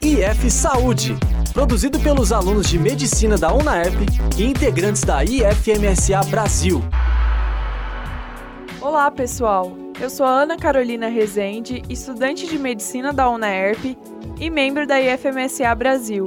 [0.00, 1.16] IF Saúde,
[1.52, 6.82] produzido pelos alunos de medicina da UNAERP e integrantes da IFMSA Brasil.
[8.80, 9.76] Olá, pessoal.
[10.00, 13.96] Eu sou a Ana Carolina Rezende, estudante de medicina da UNAERP
[14.40, 16.24] e membro da IFMSA Brasil.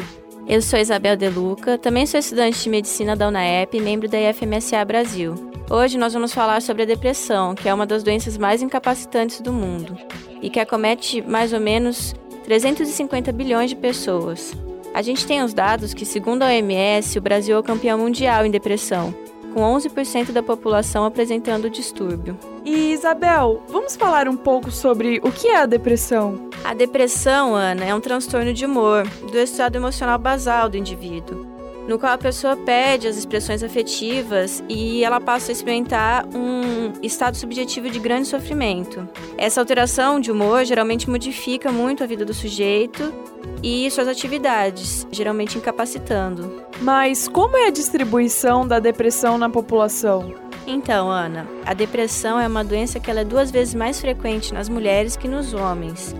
[0.48, 4.84] Eu sou Isabel Deluca, também sou estudante de medicina da UNAEP e membro da IFMSA
[4.84, 5.36] Brasil.
[5.70, 9.54] Hoje nós vamos falar sobre a depressão, que é uma das doenças mais incapacitantes do
[9.54, 9.98] mundo
[10.42, 12.14] e que acomete mais ou menos
[12.52, 14.54] 350 bilhões de pessoas.
[14.94, 18.46] A gente tem os dados que, segundo a OMS, o Brasil é o campeão mundial
[18.46, 19.16] em depressão,
[19.54, 22.38] com 11% da população apresentando distúrbio.
[22.66, 26.50] E Isabel, vamos falar um pouco sobre o que é a depressão?
[26.62, 31.51] A depressão, Ana, é um transtorno de humor, do estado emocional basal do indivíduo
[31.92, 37.36] no qual a pessoa perde as expressões afetivas e ela passa a experimentar um estado
[37.36, 39.08] subjetivo de grande sofrimento.
[39.38, 43.14] Essa alteração de humor geralmente modifica muito a vida do sujeito
[43.62, 46.64] e suas atividades, geralmente incapacitando.
[46.80, 50.34] Mas como é a distribuição da depressão na população?
[50.66, 55.18] Então, Ana, a depressão é uma doença que é duas vezes mais frequente nas mulheres
[55.18, 56.16] que nos homens.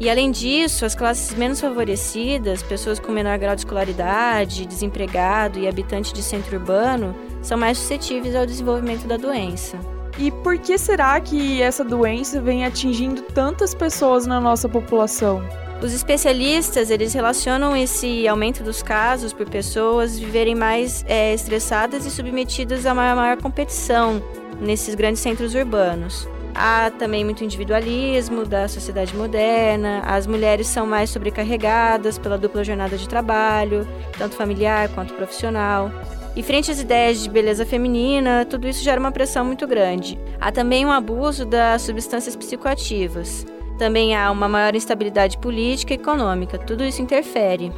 [0.00, 5.68] E além disso, as classes menos favorecidas, pessoas com menor grau de escolaridade, desempregado e
[5.68, 9.78] habitante de centro urbano, são mais suscetíveis ao desenvolvimento da doença.
[10.18, 15.46] E por que será que essa doença vem atingindo tantas pessoas na nossa população?
[15.82, 22.10] Os especialistas eles relacionam esse aumento dos casos por pessoas viverem mais é, estressadas e
[22.10, 24.22] submetidas a uma maior competição
[24.60, 26.26] nesses grandes centros urbanos.
[26.54, 32.96] Há também muito individualismo da sociedade moderna, as mulheres são mais sobrecarregadas pela dupla jornada
[32.96, 33.86] de trabalho,
[34.18, 35.90] tanto familiar quanto profissional.
[36.34, 40.18] E frente às ideias de beleza feminina, tudo isso gera uma pressão muito grande.
[40.40, 43.46] Há também um abuso das substâncias psicoativas.
[43.78, 46.58] Também há uma maior instabilidade política e econômica.
[46.58, 47.72] Tudo isso interfere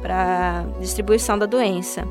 [0.00, 2.06] para a distribuição da doença.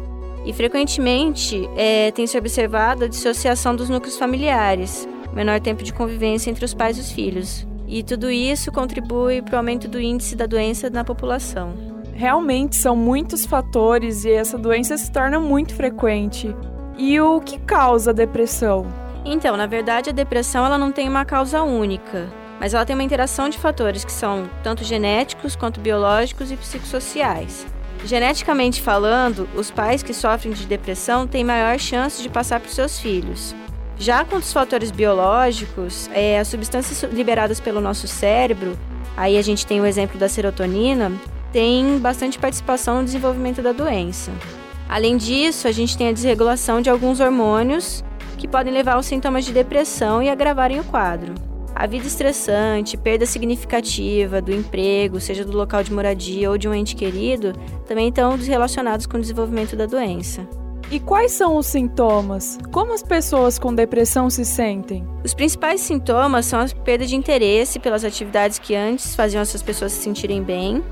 [0.46, 6.50] E frequentemente é, tem se observado a dissociação dos núcleos familiares, menor tempo de convivência
[6.50, 7.68] entre os pais e os filhos.
[7.88, 11.74] E tudo isso contribui para o aumento do índice da doença na população.
[12.14, 16.56] Realmente são muitos fatores e essa doença se torna muito frequente.
[16.98, 18.88] E o que causa a depressão?
[19.26, 22.28] Então, na verdade, a depressão ela não tem uma causa única,
[22.60, 27.68] mas ela tem uma interação de fatores que são tanto genéticos quanto biológicos e psicossociais.
[28.06, 32.76] Geneticamente falando, os pais que sofrem de depressão têm maior chance de passar para os
[32.76, 33.54] seus filhos.
[33.98, 38.78] Já com os fatores biológicos, é, as substâncias liberadas pelo nosso cérebro,
[39.16, 41.12] aí a gente tem o exemplo da serotonina,
[41.52, 44.32] tem bastante participação no desenvolvimento da doença.
[44.90, 48.04] Além disso, a gente tem a desregulação de alguns hormônios
[48.38, 51.34] que podem levar aos sintomas de depressão e agravarem o quadro.
[51.74, 56.74] A vida estressante, perda significativa do emprego, seja do local de moradia ou de um
[56.74, 57.54] ente querido,
[57.88, 60.48] também estão relacionados com o desenvolvimento da doença.
[60.92, 62.60] E quais são os sintomas?
[62.72, 65.06] Como as pessoas com depressão se sentem?
[65.24, 69.94] Os principais sintomas são a perda de interesse pelas atividades que antes faziam essas pessoas
[69.94, 70.84] se sentirem bem,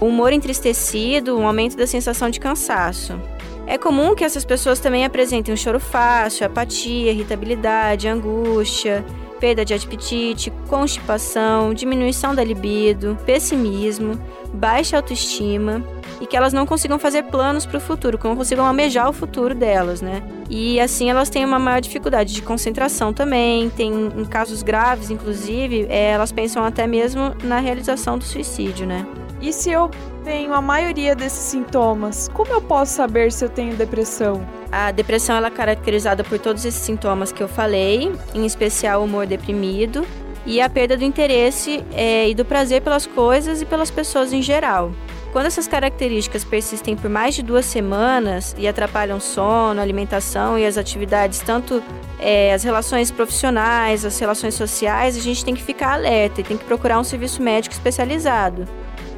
[0.00, 3.20] o humor entristecido, um aumento da sensação de cansaço.
[3.66, 9.04] É comum que essas pessoas também apresentem um choro fácil, apatia, irritabilidade, angústia,
[9.38, 14.18] perda de apetite, constipação, diminuição da libido, pessimismo,
[14.54, 15.84] baixa autoestima
[16.22, 19.12] e que elas não consigam fazer planos para o futuro, que não consigam almejar o
[19.12, 20.22] futuro delas, né?
[20.48, 25.88] E assim elas têm uma maior dificuldade de concentração também, tem em casos graves, inclusive,
[25.90, 29.04] é, elas pensam até mesmo na realização do suicídio, né?
[29.40, 29.90] E se eu
[30.22, 34.46] tenho a maioria desses sintomas, como eu posso saber se eu tenho depressão?
[34.70, 39.04] A depressão ela é caracterizada por todos esses sintomas que eu falei, em especial o
[39.06, 40.06] humor deprimido
[40.46, 44.40] e a perda do interesse é, e do prazer pelas coisas e pelas pessoas em
[44.40, 44.92] geral.
[45.32, 50.76] Quando essas características persistem por mais de duas semanas e atrapalham sono, alimentação e as
[50.76, 51.82] atividades, tanto
[52.20, 56.58] é, as relações profissionais, as relações sociais, a gente tem que ficar alerta e tem
[56.58, 58.68] que procurar um serviço médico especializado.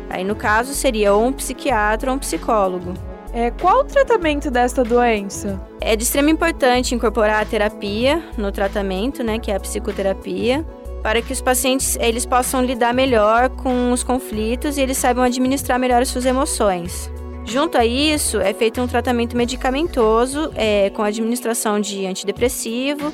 [0.08, 2.94] Aí, no caso, seria ou um psiquiatra ou um psicólogo.
[3.32, 5.60] É, qual o tratamento desta doença?
[5.80, 10.64] É de extrema importância incorporar a terapia no tratamento, né, que é a psicoterapia
[11.04, 15.78] para que os pacientes eles possam lidar melhor com os conflitos e eles saibam administrar
[15.78, 17.12] melhor as suas emoções.
[17.44, 23.12] Junto a isso, é feito um tratamento medicamentoso é, com administração de antidepressivo,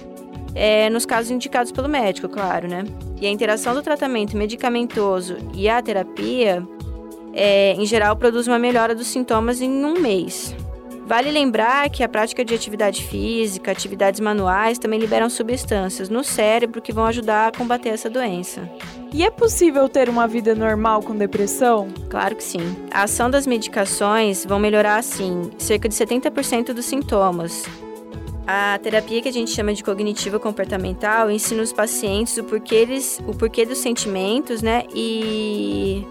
[0.54, 2.84] é, nos casos indicados pelo médico, claro, né?
[3.20, 6.62] E a interação do tratamento medicamentoso e a terapia,
[7.34, 10.54] é, em geral, produz uma melhora dos sintomas em um mês.
[11.10, 16.80] Vale lembrar que a prática de atividade física, atividades manuais também liberam substâncias no cérebro
[16.80, 18.70] que vão ajudar a combater essa doença.
[19.12, 21.88] E é possível ter uma vida normal com depressão?
[22.08, 22.76] Claro que sim.
[22.92, 27.64] A ação das medicações vão melhorar, assim, cerca de 70% dos sintomas.
[28.46, 33.20] A terapia que a gente chama de cognitiva comportamental ensina os pacientes o porquê, eles,
[33.26, 34.84] o porquê dos sentimentos, né?
[34.94, 36.06] E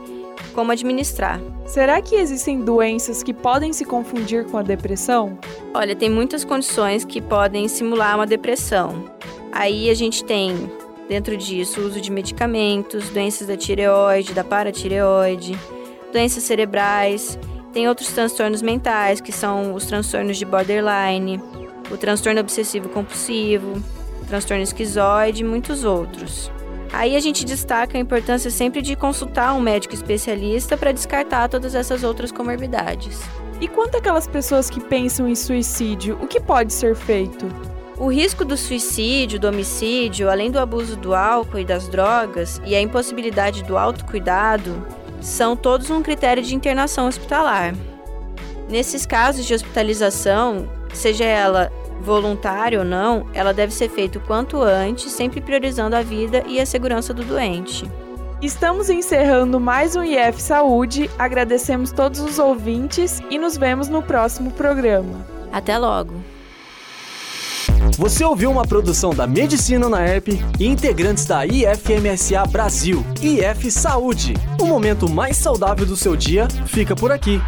[0.54, 1.40] como administrar.
[1.66, 5.38] Será que existem doenças que podem se confundir com a depressão?
[5.74, 9.06] Olha, tem muitas condições que podem simular uma depressão.
[9.52, 10.72] Aí a gente tem,
[11.08, 15.58] dentro disso, o uso de medicamentos, doenças da tireoide, da paratireoide,
[16.12, 17.38] doenças cerebrais,
[17.72, 21.42] tem outros transtornos mentais, que são os transtornos de borderline,
[21.92, 23.82] o transtorno obsessivo compulsivo,
[24.28, 26.52] transtorno esquizoide e muitos outros.
[26.92, 31.76] Aí a gente destaca a importância sempre de consultar um médico especialista para descartar todas
[31.76, 33.20] essas outras comorbidades.
[33.62, 37.46] E quanto àquelas pessoas que pensam em suicídio, o que pode ser feito?
[37.98, 42.74] O risco do suicídio, do homicídio, além do abuso do álcool e das drogas e
[42.74, 44.86] a impossibilidade do autocuidado,
[45.22, 47.76] são todos um critério de internação hospitalar.
[48.70, 51.70] Nesses casos de hospitalização, seja ela
[52.02, 56.60] voluntária ou não, ela deve ser feita o quanto antes, sempre priorizando a vida e
[56.60, 57.90] a segurança do doente.
[58.42, 64.52] Estamos encerrando mais um IF Saúde, agradecemos todos os ouvintes e nos vemos no próximo
[64.52, 65.26] programa.
[65.52, 66.16] Até logo!
[67.98, 74.36] Você ouviu uma produção da Medicina na ERP e integrantes da IFMSA Brasil, IF Saúde.
[74.58, 77.42] O momento mais saudável do seu dia fica por aqui.